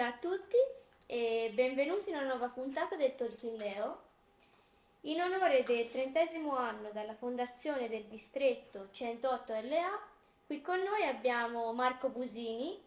Ciao 0.00 0.08
a 0.08 0.18
tutti 0.18 0.56
e 1.04 1.52
benvenuti 1.52 2.08
in 2.08 2.16
una 2.16 2.24
nuova 2.24 2.48
puntata 2.48 2.96
del 2.96 3.14
Tolkien 3.16 3.56
Leo. 3.56 3.98
In 5.02 5.20
onore 5.20 5.62
del 5.62 5.90
trentesimo 5.90 6.56
anno 6.56 6.88
dalla 6.90 7.12
fondazione 7.12 7.86
del 7.86 8.04
distretto 8.04 8.88
108 8.90 9.52
LA, 9.52 10.00
qui 10.46 10.62
con 10.62 10.78
noi 10.78 11.06
abbiamo 11.06 11.70
Marco 11.74 12.08
Busini, 12.08 12.80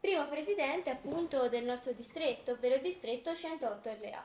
primo 0.00 0.26
presidente 0.28 0.88
appunto 0.88 1.50
del 1.50 1.64
nostro 1.64 1.92
distretto, 1.92 2.52
ovvero 2.52 2.78
distretto 2.78 3.34
108 3.34 3.90
LA. 4.00 4.24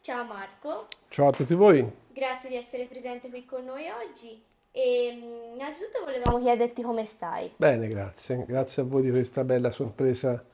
Ciao 0.00 0.24
Marco. 0.24 0.86
Ciao 1.08 1.26
a 1.26 1.32
tutti 1.32 1.54
voi. 1.54 1.84
Grazie 2.12 2.48
di 2.48 2.54
essere 2.54 2.84
presente 2.84 3.28
qui 3.28 3.44
con 3.44 3.64
noi 3.64 3.88
oggi. 3.88 4.40
E 4.70 5.18
innanzitutto 5.52 6.04
volevamo 6.04 6.38
chiederti 6.38 6.80
come 6.82 7.06
stai. 7.06 7.52
Bene, 7.56 7.88
grazie. 7.88 8.44
Grazie 8.46 8.82
a 8.82 8.84
voi 8.84 9.02
di 9.02 9.10
questa 9.10 9.42
bella 9.42 9.72
sorpresa 9.72 10.44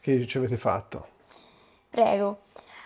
che 0.00 0.26
ci 0.26 0.38
avete 0.38 0.56
fatto. 0.56 1.06
Prego. 1.90 2.38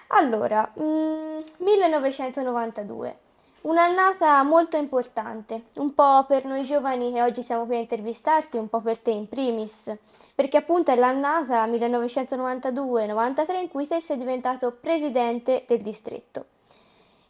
Allora, 0.09 0.71
mm, 0.79 1.39
1992. 1.59 3.19
Un'annata 3.63 4.43
molto 4.43 4.77
importante, 4.77 5.69
un 5.77 5.95
po' 5.95 6.27
per 6.29 6.45
noi 6.45 6.65
giovani 6.65 7.13
che 7.13 7.23
oggi 7.23 7.43
siamo 7.43 7.65
qui 7.65 7.77
a 7.77 7.79
intervistarti, 7.79 8.59
un 8.59 8.69
po' 8.69 8.81
per 8.81 8.99
te 8.99 9.11
in 9.11 9.27
primis, 9.27 9.91
perché 10.35 10.59
appunto 10.59 10.91
è 10.91 10.97
l'annata 10.97 11.67
1992-93 11.67 13.55
in 13.55 13.69
cui 13.71 13.87
te 13.87 14.03
sei 14.03 14.19
diventato 14.19 14.71
presidente 14.71 15.65
del 15.67 15.81
distretto. 15.81 16.45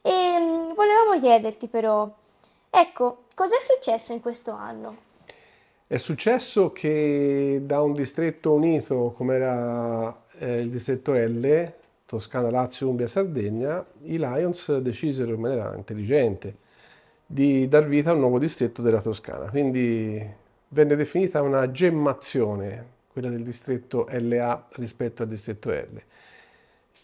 E 0.02 0.38
mm, 0.40 0.72
volevamo 0.72 1.20
chiederti 1.20 1.68
però, 1.68 2.10
ecco, 2.68 3.24
cos'è 3.34 3.60
successo 3.60 4.12
in 4.12 4.20
questo 4.20 4.50
anno? 4.50 5.03
È 5.94 5.98
successo 5.98 6.72
che 6.72 7.62
da 7.64 7.80
un 7.80 7.92
distretto 7.92 8.52
unito 8.52 9.14
come 9.16 9.36
era 9.36 10.24
eh, 10.38 10.62
il 10.62 10.68
distretto 10.68 11.12
L, 11.12 11.72
Toscana, 12.04 12.50
Lazio, 12.50 12.88
Umbria, 12.88 13.06
Sardegna, 13.06 13.86
i 14.02 14.18
Lions 14.18 14.76
decisero 14.78 15.34
in 15.34 15.40
maniera 15.40 15.72
intelligente 15.76 16.56
di 17.24 17.68
dar 17.68 17.86
vita 17.86 18.10
a 18.10 18.14
un 18.14 18.18
nuovo 18.18 18.40
distretto 18.40 18.82
della 18.82 19.00
Toscana. 19.00 19.48
Quindi 19.50 20.20
venne 20.70 20.96
definita 20.96 21.42
una 21.42 21.70
gemmazione, 21.70 22.86
quella 23.12 23.28
del 23.28 23.44
distretto 23.44 24.08
LA 24.10 24.66
rispetto 24.70 25.22
al 25.22 25.28
distretto 25.28 25.70
L. 25.70 26.02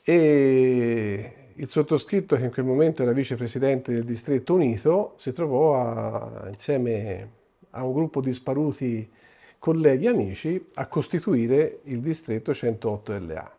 E 0.03 1.35
il 1.55 1.71
sottoscritto, 1.71 2.35
che 2.35 2.43
in 2.43 2.51
quel 2.51 2.67
momento 2.67 3.03
era 3.03 3.13
vicepresidente 3.13 3.93
del 3.93 4.03
distretto 4.03 4.55
unito, 4.55 5.15
si 5.17 5.31
trovò 5.31 5.77
a, 5.77 6.49
insieme 6.49 7.39
a 7.71 7.85
un 7.85 7.93
gruppo 7.93 8.21
di 8.21 8.33
sparuti 8.33 9.11
colleghi 9.59 10.07
e 10.07 10.09
amici 10.09 10.67
a 10.75 10.87
costituire 10.87 11.81
il 11.85 12.01
distretto 12.01 12.55
108 12.55 13.19
LA. 13.19 13.53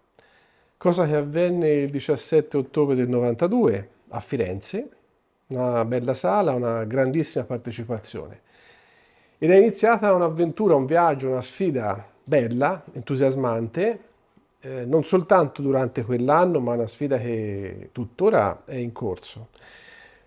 Cosa 0.78 1.06
che 1.06 1.16
avvenne 1.16 1.70
il 1.70 1.90
17 1.90 2.58
ottobre 2.58 2.96
del 2.96 3.08
92 3.08 3.90
a 4.10 4.20
Firenze, 4.20 4.90
una 5.48 5.86
bella 5.86 6.14
sala, 6.14 6.54
una 6.54 6.84
grandissima 6.86 7.44
partecipazione. 7.44 8.42
Ed 9.38 9.52
è 9.52 9.56
iniziata 9.56 10.14
un'avventura, 10.14 10.76
un 10.76 10.86
viaggio, 10.86 11.30
una 11.30 11.42
sfida 11.42 12.04
bella, 12.24 12.84
entusiasmante, 12.94 14.00
eh, 14.60 14.86
non 14.86 15.04
soltanto 15.04 15.62
durante 15.62 16.04
quell'anno, 16.04 16.60
ma 16.60 16.74
una 16.74 16.88
sfida 16.88 17.18
che 17.18 17.90
tuttora 17.92 18.64
è 18.66 18.76
in 18.76 18.92
corso. 18.92 19.50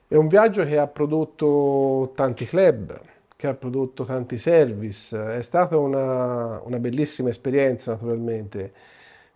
È 0.07 0.17
un 0.17 0.29
viaggio 0.29 0.65
che 0.65 0.79
ha 0.79 0.87
prodotto 0.87 2.13
tanti 2.15 2.45
club, 2.45 3.01
che 3.45 3.51
ha 3.51 3.55
prodotto 3.55 4.05
tanti 4.05 4.39
service, 4.39 5.37
è 5.37 5.43
stata 5.43 5.77
una, 5.77 6.61
una 6.65 6.79
bellissima 6.79 7.29
esperienza 7.29 7.93
naturalmente, 7.93 8.73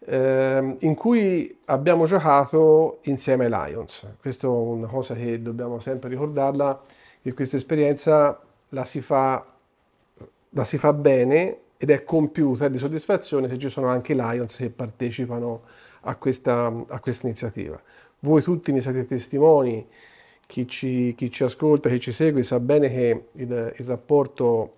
eh, 0.07 0.77
in 0.79 0.95
cui 0.95 1.59
abbiamo 1.67 2.07
giocato 2.07 3.01
insieme 3.03 3.45
ai 3.45 3.51
Lions. 3.51 4.07
Questa 4.19 4.47
è 4.47 4.51
una 4.51 4.87
cosa 4.87 5.15
che 5.15 5.43
dobbiamo 5.43 5.79
sempre 5.79 6.09
ricordarla, 6.09 6.81
che 7.21 7.35
questa 7.35 7.57
esperienza 7.57 8.41
la 8.71 8.85
si 8.87 9.03
fa, 9.03 9.45
la 10.49 10.65
si 10.65 10.79
fa 10.79 10.93
bene 10.95 11.59
ed 11.77 11.91
è 11.91 12.03
compiuta 12.03 12.69
di 12.69 12.79
soddisfazione 12.79 13.47
se 13.47 13.59
ci 13.59 13.69
sono 13.69 13.89
anche 13.89 14.13
i 14.13 14.17
Lions 14.17 14.57
che 14.57 14.71
partecipano 14.71 15.63
a 16.03 16.15
questa, 16.17 16.73
a 16.89 16.99
questa 17.01 17.27
iniziativa. 17.27 17.79
Voi 18.21 18.41
tutti 18.41 18.73
ne 18.73 18.81
siete 18.81 19.07
testimoni, 19.07 19.87
chi 20.49 20.67
ci, 20.67 21.15
chi 21.15 21.31
ci, 21.31 21.45
ascolta, 21.45 21.91
chi 21.91 22.01
ci 22.01 22.11
segue 22.11 22.43
sa 22.43 22.59
bene 22.59 22.89
che 22.89 23.25
il, 23.33 23.75
il 23.77 23.87
rapporto 23.87 24.73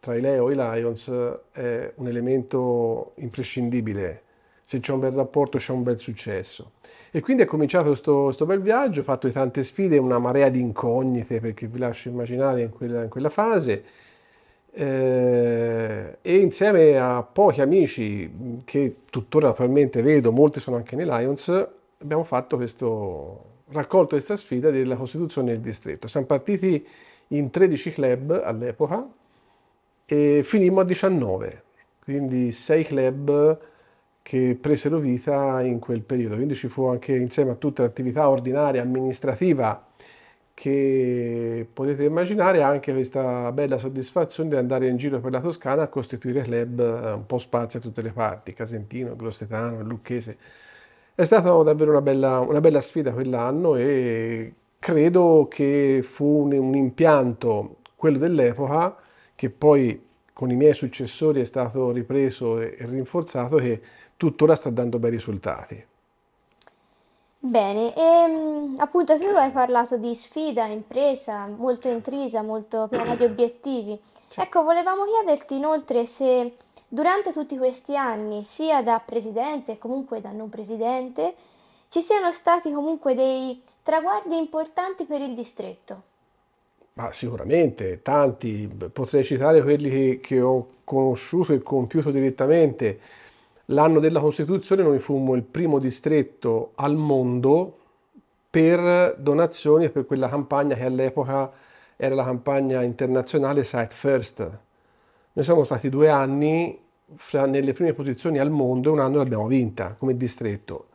tra 0.00 0.16
i 0.16 0.20
Leo 0.22 0.48
e 0.48 0.54
i 0.54 0.56
Lions 0.56 1.12
è 1.52 1.92
un 1.96 2.08
elemento 2.08 3.12
imprescindibile. 3.16 4.22
Se 4.64 4.80
c'è 4.80 4.92
un 4.94 5.00
bel 5.00 5.12
rapporto 5.12 5.58
c'è 5.58 5.72
un 5.72 5.82
bel 5.82 5.98
successo. 5.98 6.72
E 7.10 7.20
quindi 7.20 7.42
è 7.42 7.46
cominciato 7.46 7.90
questo 7.90 8.46
bel 8.46 8.62
viaggio, 8.62 9.02
fatto 9.02 9.26
di 9.26 9.34
tante 9.34 9.62
sfide, 9.62 9.98
una 9.98 10.18
marea 10.18 10.48
di 10.48 10.60
incognite, 10.60 11.38
perché 11.38 11.66
vi 11.66 11.78
lascio 11.78 12.08
immaginare 12.08 12.62
in 12.62 12.70
quella, 12.70 13.02
in 13.02 13.10
quella 13.10 13.28
fase. 13.28 13.84
Eh, 14.72 16.16
e 16.22 16.36
insieme 16.38 16.96
a 16.96 17.22
pochi 17.22 17.60
amici 17.60 18.62
che 18.64 19.00
tuttora 19.10 19.48
naturalmente 19.48 20.00
vedo, 20.00 20.32
molti 20.32 20.60
sono 20.60 20.76
anche 20.76 20.96
nei 20.96 21.04
Lions, 21.04 21.48
abbiamo 21.98 22.24
fatto 22.24 22.56
questo, 22.56 23.49
raccolto 23.72 24.10
questa 24.14 24.36
sfida 24.36 24.70
della 24.70 24.96
costituzione 24.96 25.52
del 25.52 25.60
distretto. 25.60 26.08
Siamo 26.08 26.26
partiti 26.26 26.86
in 27.28 27.50
13 27.50 27.92
club 27.92 28.42
all'epoca 28.44 29.06
e 30.06 30.42
finimmo 30.44 30.80
a 30.80 30.84
19, 30.84 31.62
quindi 32.02 32.52
6 32.52 32.84
club 32.84 33.58
che 34.22 34.56
presero 34.60 34.98
vita 34.98 35.60
in 35.62 35.78
quel 35.78 36.02
periodo. 36.02 36.36
Quindi 36.36 36.54
ci 36.54 36.68
fu 36.68 36.84
anche 36.86 37.14
insieme 37.14 37.52
a 37.52 37.54
tutta 37.54 37.82
l'attività 37.82 38.28
ordinaria 38.28 38.82
amministrativa 38.82 39.86
che 40.54 41.66
potete 41.72 42.04
immaginare 42.04 42.62
anche 42.62 42.92
questa 42.92 43.50
bella 43.50 43.78
soddisfazione 43.78 44.50
di 44.50 44.56
andare 44.56 44.88
in 44.88 44.98
giro 44.98 45.18
per 45.18 45.32
la 45.32 45.40
Toscana 45.40 45.84
a 45.84 45.88
costituire 45.88 46.42
club 46.42 46.80
eh, 46.80 47.12
un 47.12 47.24
po' 47.24 47.38
sparsi 47.38 47.78
a 47.78 47.80
tutte 47.80 48.02
le 48.02 48.10
parti, 48.10 48.52
Casentino, 48.52 49.16
Grossetano, 49.16 49.82
Lucchese. 49.82 50.36
È 51.20 51.26
stata 51.26 51.50
davvero 51.62 51.90
una 51.90 52.00
bella, 52.00 52.40
una 52.40 52.62
bella 52.62 52.80
sfida 52.80 53.12
quell'anno 53.12 53.76
e 53.76 54.54
credo 54.78 55.48
che 55.50 56.00
fu 56.02 56.24
un, 56.24 56.54
un 56.54 56.74
impianto, 56.74 57.76
quello 57.94 58.16
dell'epoca, 58.16 58.96
che 59.34 59.50
poi 59.50 60.02
con 60.32 60.50
i 60.50 60.54
miei 60.54 60.72
successori 60.72 61.42
è 61.42 61.44
stato 61.44 61.90
ripreso 61.90 62.58
e, 62.58 62.74
e 62.78 62.86
rinforzato, 62.86 63.56
che 63.56 63.82
tuttora 64.16 64.54
sta 64.54 64.70
dando 64.70 64.98
bei 64.98 65.10
risultati. 65.10 65.84
Bene, 67.38 67.94
e 67.94 68.26
mm, 68.26 68.74
appunto 68.78 69.18
tu 69.18 69.24
hai 69.24 69.50
parlato 69.50 69.98
di 69.98 70.14
sfida, 70.14 70.64
impresa, 70.64 71.46
molto 71.54 71.88
intrisa, 71.88 72.40
molto 72.40 72.86
piena 72.88 73.14
di 73.14 73.24
obiettivi. 73.24 74.00
Ecco, 74.36 74.62
volevamo 74.62 75.04
chiederti 75.04 75.56
inoltre 75.56 76.06
se 76.06 76.54
durante 76.92 77.32
tutti 77.32 77.56
questi 77.56 77.96
anni, 77.96 78.42
sia 78.42 78.82
da 78.82 79.00
presidente 79.04 79.74
che 79.74 79.78
comunque 79.78 80.20
da 80.20 80.32
non 80.32 80.48
presidente, 80.48 81.34
ci 81.88 82.02
siano 82.02 82.32
stati 82.32 82.72
comunque 82.72 83.14
dei 83.14 83.62
traguardi 83.82 84.36
importanti 84.36 85.04
per 85.04 85.20
il 85.20 85.34
distretto. 85.34 86.02
Ma 86.94 87.12
sicuramente, 87.12 88.02
tanti. 88.02 88.68
Potrei 88.92 89.24
citare 89.24 89.62
quelli 89.62 89.88
che, 89.88 90.20
che 90.20 90.40
ho 90.40 90.66
conosciuto 90.82 91.52
e 91.52 91.62
compiuto 91.62 92.10
direttamente. 92.10 93.00
L'anno 93.66 94.00
della 94.00 94.20
Costituzione 94.20 94.82
noi 94.82 94.98
fummo 94.98 95.34
il 95.34 95.42
primo 95.42 95.78
distretto 95.78 96.72
al 96.74 96.96
mondo 96.96 97.78
per 98.50 99.14
donazioni 99.16 99.84
e 99.84 99.90
per 99.90 100.06
quella 100.06 100.28
campagna 100.28 100.74
che 100.74 100.84
all'epoca 100.84 101.52
era 101.96 102.16
la 102.16 102.24
campagna 102.24 102.82
internazionale 102.82 103.62
Site 103.62 103.94
First 103.94 104.58
noi 105.32 105.44
siamo 105.44 105.64
stati 105.64 105.88
due 105.88 106.08
anni 106.08 106.78
fra, 107.16 107.46
nelle 107.46 107.72
prime 107.72 107.92
posizioni 107.92 108.38
al 108.38 108.50
mondo 108.50 108.90
e 108.90 108.92
un 108.92 109.00
anno 109.00 109.18
l'abbiamo 109.18 109.46
vinta 109.46 109.94
come 109.98 110.16
distretto. 110.16 110.86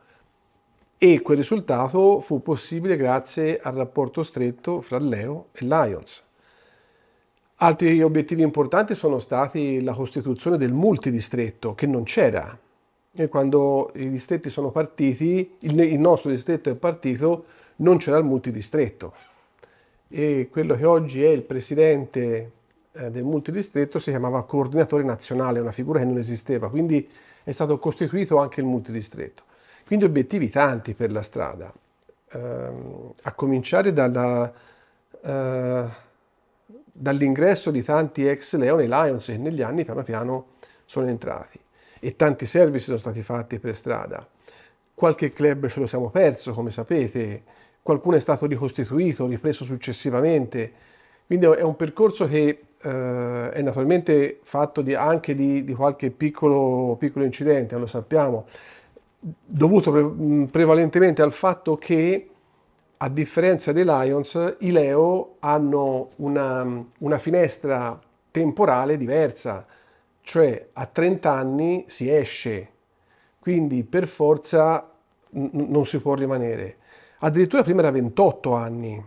E 0.98 1.20
quel 1.20 1.38
risultato 1.38 2.20
fu 2.20 2.42
possibile 2.42 2.96
grazie 2.96 3.60
al 3.60 3.74
rapporto 3.74 4.22
stretto 4.22 4.80
fra 4.80 4.98
Leo 4.98 5.48
e 5.52 5.64
Lions. 5.64 6.24
Altri 7.56 8.02
obiettivi 8.02 8.42
importanti 8.42 8.94
sono 8.94 9.18
stati 9.18 9.82
la 9.82 9.94
costituzione 9.94 10.58
del 10.58 10.72
multidistretto, 10.72 11.74
che 11.74 11.86
non 11.86 12.02
c'era. 12.04 12.58
E 13.18 13.28
quando 13.28 13.92
i 13.94 14.10
distretti 14.10 14.50
sono 14.50 14.70
partiti, 14.70 15.56
il, 15.60 15.98
nostro 15.98 16.30
distretto 16.30 16.68
è 16.68 16.74
partito, 16.74 17.46
non 17.76 17.96
c'era 17.96 18.18
il 18.18 18.24
multidistretto. 18.24 19.14
E 20.08 20.48
quello 20.50 20.76
che 20.76 20.84
oggi 20.84 21.24
è 21.24 21.28
il 21.28 21.42
presidente 21.42 22.50
eh, 22.96 23.10
del 23.10 23.24
multidistretto 23.24 23.98
si 23.98 24.10
chiamava 24.10 24.44
coordinatore 24.44 25.02
nazionale, 25.02 25.60
una 25.60 25.72
figura 25.72 25.98
che 25.98 26.04
non 26.04 26.18
esisteva, 26.18 26.70
quindi 26.70 27.08
è 27.44 27.52
stato 27.52 27.78
costituito 27.78 28.38
anche 28.38 28.60
il 28.60 28.66
multidistretto. 28.66 29.42
Quindi 29.86 30.04
obiettivi 30.04 30.50
tanti 30.50 30.94
per 30.94 31.12
la 31.12 31.22
strada, 31.22 31.72
ehm, 32.32 33.12
a 33.22 33.32
cominciare 33.32 33.92
dalla, 33.92 34.52
eh, 35.22 35.84
dall'ingresso 36.92 37.70
di 37.70 37.84
tanti 37.84 38.26
ex 38.26 38.56
Leone 38.56 38.86
Lions 38.86 39.26
che 39.26 39.36
negli 39.36 39.62
anni 39.62 39.84
piano 39.84 40.02
piano 40.02 40.46
sono 40.84 41.08
entrati. 41.08 41.60
e 41.98 42.14
tanti 42.14 42.44
service 42.44 42.84
sono 42.84 42.98
stati 42.98 43.22
fatti 43.22 43.58
per 43.58 43.74
strada. 43.74 44.24
Qualche 44.94 45.32
club 45.32 45.66
ce 45.66 45.80
lo 45.80 45.86
siamo 45.86 46.10
perso, 46.10 46.52
come 46.52 46.70
sapete, 46.70 47.42
qualcuno 47.82 48.16
è 48.16 48.20
stato 48.20 48.46
ricostituito, 48.46 49.26
ripreso 49.26 49.64
successivamente, 49.64 50.72
quindi 51.26 51.46
è 51.46 51.62
un 51.62 51.74
percorso 51.74 52.28
che 52.28 52.60
eh, 52.86 53.50
è 53.50 53.62
naturalmente 53.62 54.38
fatto 54.44 54.80
di, 54.80 54.94
anche 54.94 55.34
di, 55.34 55.64
di 55.64 55.74
qualche 55.74 56.10
piccolo, 56.10 56.94
piccolo, 56.96 57.24
incidente, 57.24 57.76
lo 57.76 57.86
sappiamo, 57.86 58.46
dovuto 59.18 59.90
pre- 59.90 60.46
prevalentemente 60.48 61.20
al 61.20 61.32
fatto 61.32 61.76
che 61.76 62.30
a 62.98 63.08
differenza 63.08 63.72
dei 63.72 63.84
Lions, 63.84 64.56
i 64.60 64.70
Leo 64.70 65.34
hanno 65.40 66.10
una, 66.16 66.84
una 66.98 67.18
finestra 67.18 67.98
temporale 68.30 68.96
diversa, 68.96 69.66
cioè 70.20 70.68
a 70.72 70.86
30 70.86 71.30
anni 71.30 71.84
si 71.88 72.08
esce, 72.08 72.68
quindi 73.40 73.82
per 73.82 74.06
forza 74.06 74.92
n- 75.30 75.66
non 75.68 75.84
si 75.86 75.98
può 75.98 76.14
rimanere. 76.14 76.76
Addirittura 77.18 77.62
prima 77.64 77.80
era 77.80 77.90
28 77.90 78.54
anni 78.54 79.04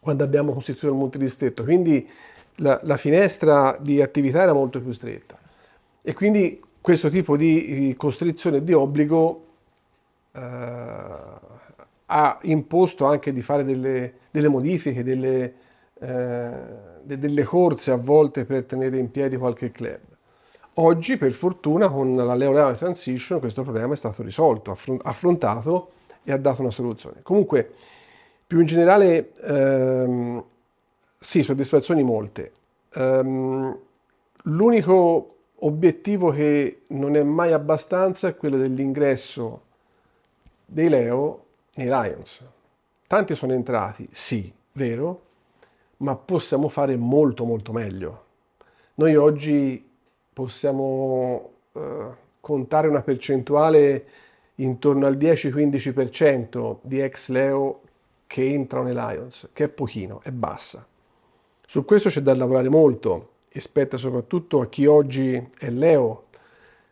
quando 0.00 0.24
abbiamo 0.24 0.52
costituito 0.52 0.92
il 0.92 1.00
multidistretto, 1.00 1.62
quindi 1.62 2.08
la, 2.56 2.80
la 2.82 2.96
finestra 2.96 3.76
di 3.80 4.02
attività 4.02 4.42
era 4.42 4.52
molto 4.52 4.80
più 4.80 4.92
stretta. 4.92 5.38
E 6.02 6.14
quindi 6.14 6.60
questo 6.80 7.10
tipo 7.10 7.36
di 7.36 7.94
costrizione 7.96 8.58
e 8.58 8.64
di 8.64 8.72
obbligo 8.72 9.46
eh, 10.32 10.40
ha 12.06 12.38
imposto 12.42 13.06
anche 13.06 13.32
di 13.32 13.40
fare 13.40 13.64
delle, 13.64 14.14
delle 14.30 14.48
modifiche, 14.48 15.02
delle, 15.02 15.54
eh, 15.98 16.50
delle 17.02 17.42
corse 17.44 17.90
a 17.90 17.96
volte 17.96 18.44
per 18.44 18.64
tenere 18.64 18.98
in 18.98 19.10
piedi 19.10 19.36
qualche 19.36 19.70
club. 19.70 20.00
Oggi, 20.74 21.16
per 21.18 21.32
fortuna, 21.32 21.88
con 21.88 22.16
la 22.16 22.34
Leonardo 22.34 22.76
Transition 22.76 23.38
questo 23.40 23.62
problema 23.62 23.92
è 23.92 23.96
stato 23.96 24.22
risolto, 24.22 24.76
affrontato 25.02 25.90
e 26.24 26.32
ha 26.32 26.38
dato 26.38 26.62
una 26.62 26.70
soluzione. 26.70 27.20
Comunque, 27.22 27.72
più 28.46 28.60
in 28.60 28.66
generale, 28.66 29.32
ehm, 29.44 30.44
sì, 31.22 31.44
soddisfazioni 31.44 32.02
molte. 32.02 32.52
Um, 32.94 33.78
l'unico 34.42 35.36
obiettivo 35.60 36.30
che 36.30 36.82
non 36.88 37.16
è 37.16 37.22
mai 37.22 37.52
abbastanza 37.52 38.26
è 38.26 38.36
quello 38.36 38.56
dell'ingresso 38.56 39.62
dei 40.64 40.88
Leo 40.88 41.44
nei 41.74 41.86
Lions. 41.86 42.44
Tanti 43.06 43.34
sono 43.36 43.52
entrati, 43.52 44.08
sì, 44.10 44.52
vero, 44.72 45.22
ma 45.98 46.16
possiamo 46.16 46.68
fare 46.68 46.96
molto 46.96 47.44
molto 47.44 47.72
meglio. 47.72 48.24
Noi 48.94 49.14
oggi 49.14 49.88
possiamo 50.32 51.50
uh, 51.70 51.80
contare 52.40 52.88
una 52.88 53.02
percentuale 53.02 54.06
intorno 54.56 55.06
al 55.06 55.16
10-15% 55.16 56.78
di 56.82 57.00
ex 57.00 57.28
Leo 57.28 57.82
che 58.26 58.52
entrano 58.52 58.86
nei 58.86 58.94
Lions, 58.94 59.50
che 59.52 59.64
è 59.64 59.68
pochino, 59.68 60.20
è 60.24 60.30
bassa. 60.32 60.84
Su 61.72 61.86
questo 61.86 62.10
c'è 62.10 62.20
da 62.20 62.34
lavorare 62.34 62.68
molto 62.68 63.36
e 63.48 63.58
spetta 63.58 63.96
soprattutto 63.96 64.60
a 64.60 64.66
chi 64.66 64.84
oggi 64.84 65.42
è 65.58 65.70
Leo 65.70 66.24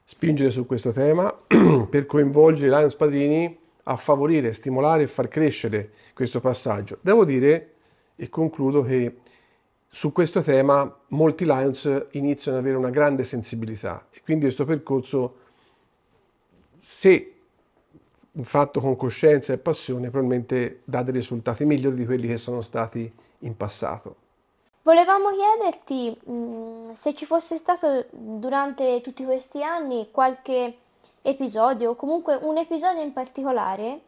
spingere 0.05 0.49
su 0.49 0.65
questo 0.65 0.91
tema 0.91 1.31
per 1.87 2.07
coinvolgere 2.07 2.71
Lions 2.71 2.95
Padrini 2.95 3.59
a 3.83 3.97
favorire, 3.97 4.55
stimolare 4.55 5.03
e 5.03 5.07
far 5.07 5.29
crescere 5.29 5.91
questo 6.15 6.41
passaggio. 6.41 6.97
Devo 7.03 7.27
dire, 7.27 7.75
e 8.17 8.31
concludo, 8.31 8.81
che 8.81 9.17
su 9.87 10.13
questo 10.13 10.41
tema 10.41 10.91
molti 11.09 11.45
Lions 11.45 12.07
iniziano 12.13 12.57
ad 12.57 12.65
avere 12.65 12.79
una 12.79 12.89
grande 12.89 13.23
sensibilità 13.23 14.07
e 14.11 14.23
quindi 14.25 14.45
questo 14.45 14.65
percorso, 14.65 15.35
se 16.79 17.35
fatto 18.41 18.81
con 18.81 18.97
coscienza 18.97 19.53
e 19.53 19.59
passione, 19.59 20.09
probabilmente 20.09 20.81
dà 20.85 21.03
dei 21.03 21.13
risultati 21.13 21.67
migliori 21.67 21.97
di 21.97 22.07
quelli 22.07 22.29
che 22.29 22.39
sono 22.39 22.63
stati 22.63 23.13
in 23.41 23.55
passato. 23.59 24.29
Volevamo 24.83 25.29
chiederti 25.31 26.17
mh, 26.25 26.33
mm, 26.33 26.93
se 26.93 27.15
ci 27.15 27.27
fosse 27.27 27.57
stato 27.59 28.07
durante 28.11 29.01
tutti 29.03 29.25
questi 29.25 29.63
anni 29.63 30.09
qualche 30.11 30.77
episodio 31.23 31.91
o 31.91 31.97
comunque 31.97 32.39
un 32.41 32.57
episodio 32.57 33.03
in 33.03 33.13
particolare 33.13 34.01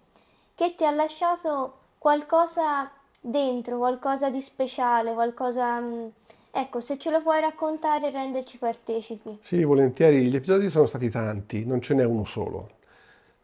che 0.54 0.74
ti 0.74 0.86
ha 0.86 0.90
lasciato 0.90 1.78
qualcosa 1.98 2.90
dentro, 3.20 3.78
qualcosa 3.78 4.30
di 4.30 4.40
speciale, 4.40 5.12
qualcosa... 5.12 5.78
Mh, 5.78 5.94
mm, 5.94 6.06
ecco, 6.50 6.80
se 6.80 6.98
ce 6.98 7.10
lo 7.10 7.20
puoi 7.20 7.40
raccontare 7.40 8.08
e 8.08 8.10
renderci 8.10 8.58
partecipi. 8.58 9.38
Sì, 9.42 9.62
volentieri. 9.64 10.28
Gli 10.28 10.36
episodi 10.36 10.70
sono 10.70 10.86
stati 10.86 11.10
tanti, 11.10 11.66
non 11.66 11.82
ce 11.82 11.94
n'è 11.94 12.04
uno 12.04 12.24
solo. 12.24 12.70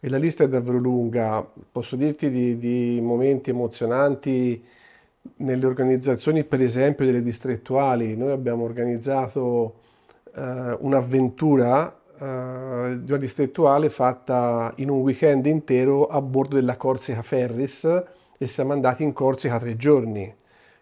E 0.00 0.08
la 0.08 0.18
lista 0.18 0.44
è 0.44 0.48
davvero 0.48 0.78
lunga. 0.78 1.46
Posso 1.70 1.94
dirti 1.96 2.30
di, 2.30 2.58
di 2.58 3.00
momenti 3.02 3.50
emozionanti 3.50 4.64
nelle 5.36 5.66
organizzazioni, 5.66 6.44
per 6.44 6.60
esempio, 6.60 7.04
delle 7.04 7.22
distrettuali. 7.22 8.16
Noi 8.16 8.32
abbiamo 8.32 8.64
organizzato 8.64 9.80
eh, 10.34 10.76
un'avventura 10.80 11.96
eh, 12.18 12.98
di 13.00 13.10
una 13.10 13.20
distrettuale 13.20 13.90
fatta 13.90 14.72
in 14.76 14.90
un 14.90 15.00
weekend 15.00 15.46
intero 15.46 16.06
a 16.06 16.20
bordo 16.20 16.56
della 16.56 16.76
Corsica 16.76 17.22
Ferris 17.22 17.84
e 18.36 18.46
siamo 18.46 18.72
andati 18.72 19.02
in 19.02 19.12
Corsica 19.12 19.58
tre 19.58 19.76
giorni. 19.76 20.34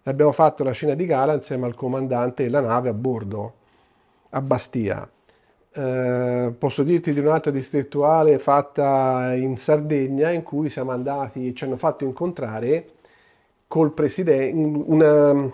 Abbiamo 0.05 0.33
fatto 0.33 0.63
la 0.63 0.71
scena 0.71 0.95
di 0.95 1.05
gala 1.05 1.35
insieme 1.35 1.67
al 1.67 1.75
comandante 1.75 2.45
della 2.45 2.61
nave 2.61 2.91
a 2.91 2.95
bordo, 2.95 3.55
a 4.31 4.41
Bastia. 4.41 5.09
Eh, 5.73 6.55
posso 6.57 6.83
dirti 6.83 7.13
di 7.13 7.19
un'altra 7.19 7.51
distrettuale 7.51 8.39
fatta 8.39 9.35
in 9.35 9.57
Sardegna 9.57 10.31
in 10.31 10.43
cui 10.43 10.71
siamo 10.71 10.93
andati, 10.93 11.55
ci 11.55 11.65
hanno 11.65 11.77
fatto 11.77 12.05
incontrare 12.05 12.87
col 13.67 13.93
presidente, 13.93 14.57
una, 14.57 15.53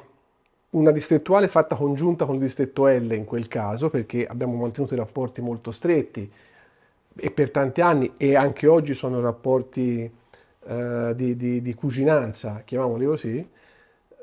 una 0.71 0.91
distrettuale 0.91 1.49
fatta 1.49 1.77
congiunta 1.77 2.25
con 2.25 2.37
il 2.37 2.41
distretto 2.41 2.87
L 2.87 3.13
in 3.13 3.25
quel 3.25 3.49
caso, 3.49 3.91
perché 3.91 4.27
abbiamo 4.27 4.57
mantenuto 4.57 4.95
i 4.95 4.99
rapporti 4.99 5.41
molto 5.41 5.71
stretti 5.71 6.31
e 7.15 7.31
per 7.31 7.51
tanti 7.51 7.81
anni 7.81 8.13
e 8.17 8.37
anche 8.37 8.67
oggi 8.67 8.95
sono 8.95 9.21
rapporti 9.21 10.11
eh, 10.65 11.13
di, 11.15 11.37
di, 11.37 11.63
di, 11.63 11.75
cuginanza, 11.75 12.63
chiamiamoli 12.65 13.07
così. 13.07 13.49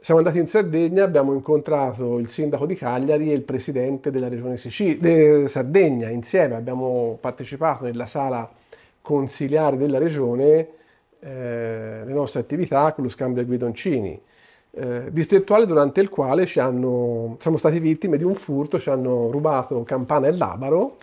Siamo 0.01 0.21
andati 0.21 0.39
in 0.39 0.47
Sardegna, 0.47 1.03
abbiamo 1.03 1.33
incontrato 1.33 2.19
il 2.19 2.29
sindaco 2.29 2.65
di 2.65 2.75
Cagliari 2.75 3.31
e 3.31 3.33
il 3.33 3.41
presidente 3.41 4.11
della 4.11 4.29
regione 4.29 4.55
Sicilia, 4.55 5.45
Sardegna 5.47 6.09
insieme, 6.09 6.55
abbiamo 6.55 7.17
partecipato 7.19 7.83
nella 7.83 8.05
sala 8.05 8.49
consiliare 9.01 9.75
della 9.75 9.97
regione 9.97 10.67
eh, 11.19 12.01
le 12.05 12.13
nostre 12.13 12.39
attività 12.39 12.93
con 12.93 13.03
lo 13.03 13.09
scambio 13.09 13.41
a 13.41 13.45
guidoncini. 13.45 14.21
Eh, 14.71 15.11
distrettuale 15.11 15.65
durante 15.65 15.99
il 15.99 16.09
quale 16.09 16.47
hanno, 16.55 17.35
siamo 17.39 17.57
stati 17.57 17.79
vittime 17.79 18.17
di 18.17 18.23
un 18.23 18.35
furto, 18.35 18.79
ci 18.79 18.89
hanno 18.89 19.31
rubato 19.31 19.83
campana 19.83 20.27
e 20.27 20.31
labaro 20.31 20.97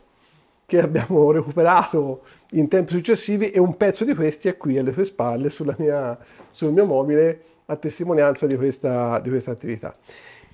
che 0.67 0.81
abbiamo 0.81 1.31
recuperato 1.33 2.23
in 2.51 2.69
tempi 2.69 2.93
successivi 2.93 3.51
e 3.51 3.59
un 3.59 3.77
pezzo 3.77 4.05
di 4.05 4.15
questi 4.15 4.49
è 4.49 4.57
qui 4.57 4.79
alle 4.79 4.93
tue 4.93 5.05
spalle 5.05 5.51
mia, 5.79 6.19
sul 6.51 6.73
mio 6.73 6.87
mobile 6.87 7.43
a 7.67 7.77
testimonianza 7.77 8.47
di 8.47 8.57
questa, 8.57 9.19
di 9.21 9.31
questa 9.31 9.51
attività. 9.51 9.97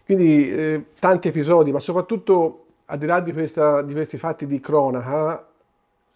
Quindi 0.05 0.51
eh, 0.51 0.85
tanti 0.99 1.29
episodi, 1.29 1.71
ma 1.71 1.79
soprattutto 1.79 2.65
al 2.87 2.99
di 2.99 3.07
là 3.07 3.21
di, 3.21 3.33
questa, 3.33 3.83
di 3.83 3.93
questi 3.93 4.17
fatti 4.17 4.47
di 4.47 4.61
cronaca, 4.61 5.47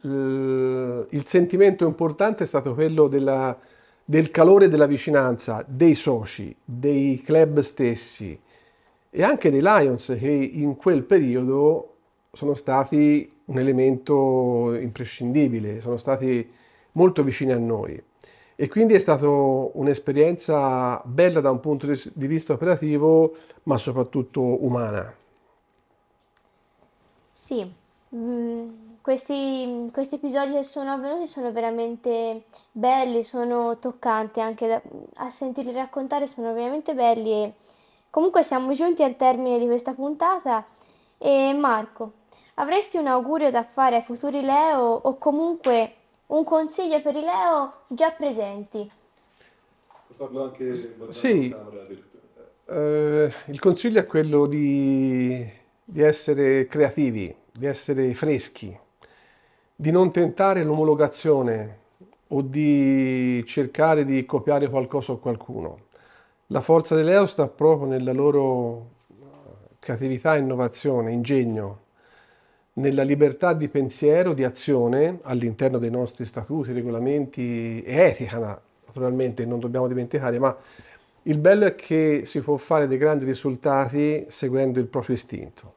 il 0.03 1.23
sentimento 1.27 1.87
importante 1.87 2.45
è 2.45 2.47
stato 2.47 2.75
quello 2.75 3.09
della, 3.09 3.59
del 4.05 4.31
calore 4.31 4.69
della 4.69 4.87
vicinanza 4.87 5.65
dei 5.67 5.95
soci, 5.95 6.55
dei 6.65 7.21
club 7.25 7.61
stessi 7.61 8.39
e 9.11 9.23
anche 9.23 9.51
dei 9.51 9.63
Lions 9.63 10.15
che 10.19 10.29
in 10.29 10.77
quel 10.77 11.03
periodo 11.03 11.95
sono 12.33 12.55
stati 12.55 13.33
un 13.47 13.59
elemento 13.59 14.75
imprescindibile, 14.75 15.81
sono 15.81 15.97
stati 15.97 16.49
molto 16.93 17.23
vicini 17.23 17.53
a 17.53 17.59
noi. 17.59 18.03
E 18.59 18.69
quindi 18.69 18.95
è 18.95 18.99
stata 18.99 19.29
un'esperienza 19.29 21.01
bella 21.05 21.41
da 21.41 21.51
un 21.51 21.61
punto 21.61 21.87
di 21.87 22.27
vista 22.27 22.53
operativo, 22.55 23.37
ma 23.65 23.77
soprattutto 23.79 24.65
umana. 24.65 25.15
Sì, 27.33 27.71
mm 28.15 28.86
questi, 29.07 29.89
questi 29.93 30.17
episodi 30.17 30.55
che 30.55 30.65
sono 30.65 30.91
avvenuti 30.91 31.29
sono 31.29 31.53
veramente 31.53 32.47
belli, 32.73 33.23
sono 33.23 33.79
toccanti 33.79 34.41
anche 34.41 34.67
da, 34.67 34.83
a 35.25 35.31
sentirli 35.31 35.71
raccontare, 35.71 36.27
sono 36.27 36.53
veramente 36.53 36.93
belli 36.93 37.31
e 37.31 37.53
comunque 38.11 38.43
siamo 38.43 38.73
giunti 38.73 39.05
al 39.05 39.15
termine 39.15 39.61
di 39.61 39.67
questa 39.67 39.93
puntata. 39.93 40.67
E 41.19 41.53
Marco, 41.57 42.15
avresti 42.55 42.97
un 42.97 43.07
augurio 43.07 43.53
da 43.53 43.63
fare 43.63 43.95
ai 43.95 44.03
futuri 44.03 44.41
Leo 44.41 44.83
o 44.83 45.17
comunque 45.19 45.95
un 46.27 46.43
consiglio 46.43 47.01
per 47.01 47.15
i 47.15 47.21
Leo 47.21 47.83
già 47.87 48.11
presenti? 48.11 48.91
Parlo 50.17 50.43
anche 50.47 50.75
sì, 51.11 51.55
eh, 52.65 53.33
il 53.47 53.61
consiglio 53.61 54.01
è 54.01 54.07
quello 54.07 54.47
di, 54.47 55.49
di 55.85 56.03
essere 56.03 56.67
creativi, 56.67 57.33
di 57.53 57.67
essere 57.67 58.13
freschi, 58.13 58.77
di 59.77 59.91
non 59.91 60.11
tentare 60.11 60.65
l'omologazione 60.65 61.79
o 62.29 62.41
di 62.41 63.45
cercare 63.47 64.07
di 64.07 64.25
copiare 64.25 64.69
qualcosa 64.71 65.13
o 65.13 65.19
qualcuno. 65.19 65.81
La 66.49 66.63
forza 66.63 66.95
dell'EO 66.95 67.27
sta 67.27 67.47
proprio 67.47 67.87
nella 67.87 68.13
loro 68.13 68.95
creatività, 69.79 70.37
innovazione, 70.37 71.13
ingegno, 71.13 71.81
nella 72.75 73.03
libertà 73.03 73.53
di 73.53 73.69
pensiero, 73.69 74.33
di 74.33 74.45
azione 74.45 75.19
all'interno 75.23 75.79
dei 75.79 75.91
nostri 75.91 76.25
statuti, 76.25 76.73
regolamenti 76.73 77.83
e 77.83 77.97
etica, 78.01 78.61
naturalmente, 78.87 79.45
non 79.45 79.61
dobbiamo 79.61 79.87
dimenticare, 79.87 80.39
ma 80.39 80.57
il 81.23 81.39
bello 81.39 81.67
è 81.67 81.75
che 81.75 82.23
si 82.25 82.41
può 82.41 82.57
fare 82.57 82.87
dei 82.87 82.99
grandi 82.99 83.25
risultati 83.25 84.27
seguendo 84.29 84.79
il 84.79 84.87
proprio 84.87 85.15
istinto, 85.15 85.75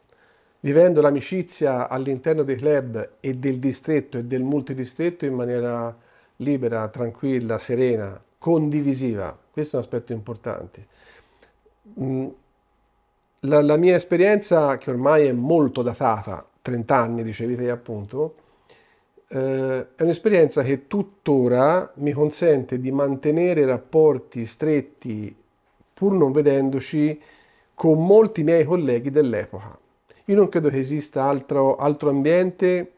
vivendo 0.62 1.02
l'amicizia 1.02 1.88
all'interno 1.88 2.44
dei 2.44 2.56
club 2.56 3.12
e 3.20 3.36
del 3.36 3.60
distretto 3.60 4.18
e 4.18 4.24
del 4.24 4.44
multidistretto 4.44 5.26
in 5.26 5.34
maniera 5.34 5.96
libera, 6.38 6.88
tranquilla, 6.90 7.58
serena, 7.58 8.22
condivisiva. 8.38 9.38
Questo 9.52 9.76
è 9.76 9.80
un 9.80 9.86
aspetto 9.86 10.14
importante. 10.14 10.88
Mm, 12.00 12.28
la, 13.42 13.62
la 13.62 13.78
mia 13.78 13.96
esperienza, 13.96 14.78
che 14.78 14.90
ormai 14.90 15.28
è 15.28 15.32
molto 15.32 15.82
datata, 15.82 16.46
30 16.62 16.96
anni, 16.96 17.24
dicevi 17.24 17.56
te 17.56 17.70
appunto, 17.70 18.36
eh, 19.30 19.88
è 19.96 20.04
un'esperienza 20.04 20.64
che 20.64 20.88
tuttora 20.88 21.92
mi 21.96 22.12
consente 22.12 22.80
di 22.80 22.92
mantenere 22.92 23.66
rapporti 23.66 24.46
stretti, 24.46 25.36
pur 25.94 26.14
non 26.14 26.32
vedendoci, 26.32 27.22
con 27.74 28.06
molti 28.06 28.44
miei 28.44 28.66
colleghi 28.66 29.10
dell'epoca. 29.10 29.78
Io 30.30 30.36
non 30.36 30.48
credo 30.48 30.70
che 30.70 30.78
esista 30.78 31.24
altro, 31.24 31.76
altro 31.78 32.10
ambiente 32.10 32.92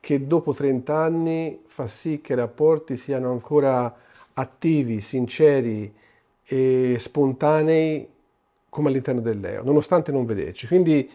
che 0.00 0.26
dopo 0.26 0.52
30 0.52 0.96
anni 0.96 1.60
fa 1.66 1.86
sì 1.86 2.20
che 2.20 2.32
i 2.32 2.36
rapporti 2.36 2.96
siano 2.96 3.30
ancora 3.30 3.94
attivi, 4.32 5.00
sinceri 5.00 5.94
e 6.42 6.96
spontanei 6.98 8.08
come 8.68 8.88
all'interno 8.88 9.20
dell'EO, 9.20 9.62
nonostante 9.62 10.10
non 10.10 10.26
vederci. 10.26 10.66
Quindi 10.66 11.08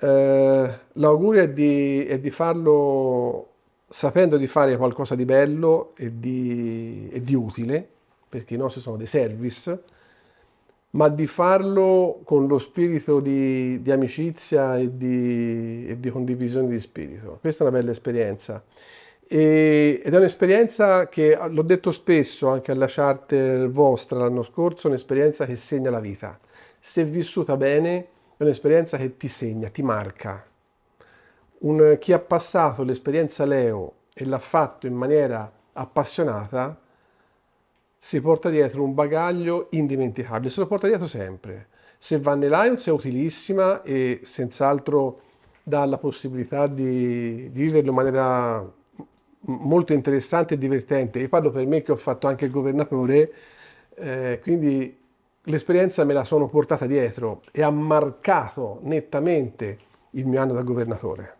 eh, 0.00 0.78
l'augurio 0.94 1.42
è 1.42 1.50
di, 1.50 2.04
è 2.04 2.18
di, 2.18 2.30
farlo 2.30 3.50
sapendo 3.88 4.36
di 4.36 4.48
fare 4.48 4.76
qualcosa 4.76 5.14
di 5.14 5.24
bello 5.24 5.92
e 5.96 6.18
di, 6.18 7.08
e 7.12 7.22
di 7.22 7.34
utile, 7.36 7.88
perché 8.28 8.54
i 8.54 8.58
nostri 8.58 8.80
sono 8.80 8.96
dei 8.96 9.06
service, 9.06 9.80
ma 10.94 11.08
di 11.08 11.26
farlo 11.26 12.20
con 12.24 12.46
lo 12.46 12.58
spirito 12.58 13.20
di, 13.20 13.80
di 13.80 13.90
amicizia 13.90 14.76
e 14.76 14.96
di, 14.96 15.86
e 15.88 15.98
di, 15.98 16.10
condivisione 16.10 16.68
di 16.68 16.78
spirito. 16.78 17.38
Questa 17.40 17.64
è 17.64 17.68
una 17.68 17.78
bella 17.78 17.92
esperienza. 17.92 18.62
E, 19.26 20.02
ed 20.04 20.12
è 20.12 20.16
un'esperienza 20.16 21.08
che, 21.08 21.38
l'ho 21.48 21.62
detto 21.62 21.92
spesso 21.92 22.48
anche 22.48 22.72
alla 22.72 22.86
charter 22.88 23.70
vostra 23.70 24.18
l'anno 24.18 24.42
scorso, 24.42 24.88
un'esperienza 24.88 25.46
che 25.46 25.56
segna 25.56 25.88
la 25.88 26.00
vita. 26.00 26.38
Se 26.78 27.04
vissuta 27.04 27.56
bene, 27.56 28.06
è 28.36 28.42
un'esperienza 28.42 28.98
che 28.98 29.16
ti 29.16 29.28
segna, 29.28 29.68
ti 29.70 29.82
marca. 29.82 30.44
Un, 31.60 31.96
chi 31.98 32.12
ha 32.12 32.18
passato 32.18 32.82
l'esperienza 32.82 33.46
Leo 33.46 33.92
e 34.12 34.26
l'ha 34.26 34.38
fatto 34.38 34.86
in 34.86 34.94
maniera 34.94 35.50
appassionata, 35.72 36.78
si 38.04 38.20
porta 38.20 38.50
dietro 38.50 38.82
un 38.82 38.94
bagaglio 38.94 39.68
indimenticabile, 39.70 40.50
se 40.50 40.58
lo 40.58 40.66
porta 40.66 40.88
dietro 40.88 41.06
sempre. 41.06 41.68
Se 41.98 42.18
va 42.18 42.34
Lions 42.34 42.84
è 42.88 42.90
utilissima 42.90 43.80
e 43.82 44.18
senz'altro 44.24 45.20
dà 45.62 45.84
la 45.84 45.98
possibilità 45.98 46.66
di, 46.66 47.48
di 47.52 47.62
viverlo 47.62 47.90
in 47.90 47.94
maniera 47.94 48.72
molto 49.42 49.92
interessante 49.92 50.54
e 50.54 50.58
divertente. 50.58 51.20
Io 51.20 51.28
parlo 51.28 51.52
per 51.52 51.64
me 51.64 51.82
che 51.82 51.92
ho 51.92 51.96
fatto 51.96 52.26
anche 52.26 52.46
il 52.46 52.50
governatore, 52.50 53.32
eh, 53.94 54.40
quindi 54.42 54.98
l'esperienza 55.44 56.02
me 56.02 56.12
la 56.12 56.24
sono 56.24 56.48
portata 56.48 56.86
dietro 56.86 57.42
e 57.52 57.62
ha 57.62 57.70
marcato 57.70 58.80
nettamente 58.82 59.78
il 60.10 60.26
mio 60.26 60.40
anno 60.40 60.54
da 60.54 60.62
governatore. 60.62 61.36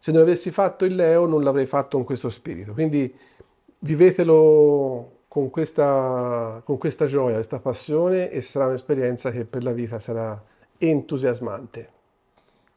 Se 0.00 0.10
non 0.10 0.22
avessi 0.22 0.50
fatto 0.50 0.84
il 0.84 0.96
Leo 0.96 1.24
non 1.26 1.44
l'avrei 1.44 1.66
fatto 1.66 1.98
con 1.98 2.04
questo 2.04 2.30
spirito. 2.30 2.72
Quindi 2.72 3.14
vivetelo 3.78 5.13
con 5.34 5.50
questa, 5.50 6.62
con 6.64 6.78
questa 6.78 7.06
gioia, 7.06 7.34
questa 7.34 7.58
passione 7.58 8.30
e 8.30 8.40
sarà 8.40 8.66
un'esperienza 8.66 9.32
che 9.32 9.44
per 9.44 9.64
la 9.64 9.72
vita 9.72 9.98
sarà 9.98 10.40
entusiasmante. 10.78 11.88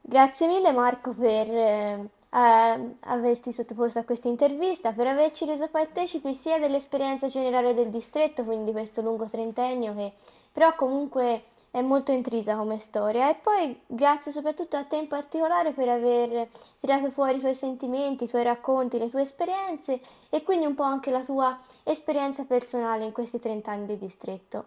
Grazie 0.01 0.47
mille 0.47 0.71
Marco 0.71 1.11
per 1.11 1.47
eh, 1.51 2.09
averti 2.31 3.53
sottoposto 3.53 3.99
a 3.99 4.03
questa 4.03 4.27
intervista, 4.27 4.91
per 4.91 5.05
averci 5.05 5.45
reso 5.45 5.67
partecipi 5.67 6.33
sia 6.33 6.57
dell'esperienza 6.57 7.27
generale 7.27 7.75
del 7.75 7.89
distretto, 7.89 8.43
quindi 8.43 8.71
questo 8.71 9.03
lungo 9.03 9.29
trentennio 9.29 9.93
che 9.93 10.13
però 10.51 10.73
comunque 10.73 11.43
è 11.71 11.81
molto 11.81 12.11
intrisa 12.11 12.55
come 12.55 12.79
storia 12.79 13.29
e 13.29 13.35
poi 13.35 13.79
grazie 13.85 14.31
soprattutto 14.31 14.77
a 14.77 14.83
te 14.83 14.97
in 14.97 15.07
particolare 15.07 15.71
per 15.71 15.89
aver 15.89 16.47
tirato 16.79 17.11
fuori 17.11 17.37
i 17.37 17.39
tuoi 17.39 17.55
sentimenti, 17.55 18.23
i 18.23 18.27
tuoi 18.27 18.43
racconti, 18.43 18.97
le 18.97 19.09
tue 19.09 19.21
esperienze 19.21 19.99
e 20.29 20.43
quindi 20.43 20.65
un 20.65 20.75
po' 20.75 20.83
anche 20.83 21.11
la 21.11 21.23
tua 21.23 21.57
esperienza 21.83 22.45
personale 22.45 23.05
in 23.05 23.11
questi 23.11 23.39
30 23.39 23.71
anni 23.71 23.85
di 23.85 23.97
distretto. 23.97 24.65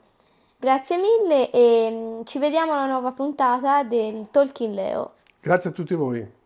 Grazie 0.57 0.99
mille 0.99 1.51
e 1.51 1.91
mm, 1.91 2.23
ci 2.25 2.39
vediamo 2.39 2.73
alla 2.73 2.87
nuova 2.87 3.13
puntata 3.13 3.83
del 3.83 4.29
Talking 4.31 4.75
Leo. 4.75 5.13
Grazie 5.41 5.71
a 5.71 5.73
tutti 5.73 5.95
voi. 5.95 6.39